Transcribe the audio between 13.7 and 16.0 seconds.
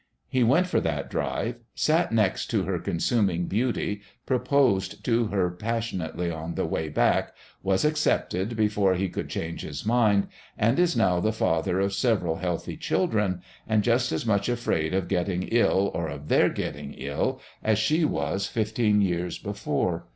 just as much afraid of getting ill,